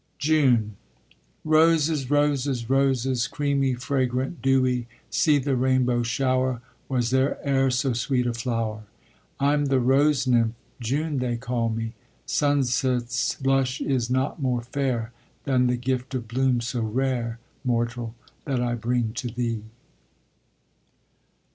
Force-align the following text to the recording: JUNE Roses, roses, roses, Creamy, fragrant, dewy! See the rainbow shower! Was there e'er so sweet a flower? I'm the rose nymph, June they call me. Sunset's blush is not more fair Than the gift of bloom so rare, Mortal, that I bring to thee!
JUNE 0.17 0.77
Roses, 1.45 2.09
roses, 2.09 2.67
roses, 2.71 3.27
Creamy, 3.27 3.75
fragrant, 3.75 4.41
dewy! 4.41 4.87
See 5.11 5.37
the 5.37 5.55
rainbow 5.55 6.01
shower! 6.01 6.59
Was 6.89 7.11
there 7.11 7.37
e'er 7.45 7.69
so 7.69 7.93
sweet 7.93 8.25
a 8.25 8.33
flower? 8.33 8.85
I'm 9.39 9.65
the 9.65 9.79
rose 9.79 10.25
nymph, 10.25 10.55
June 10.79 11.19
they 11.19 11.37
call 11.37 11.69
me. 11.69 11.93
Sunset's 12.25 13.35
blush 13.35 13.79
is 13.79 14.09
not 14.09 14.41
more 14.41 14.63
fair 14.63 15.11
Than 15.43 15.67
the 15.67 15.77
gift 15.77 16.15
of 16.15 16.27
bloom 16.27 16.61
so 16.61 16.81
rare, 16.81 17.37
Mortal, 17.63 18.15
that 18.45 18.59
I 18.59 18.73
bring 18.73 19.13
to 19.13 19.27
thee! 19.27 19.65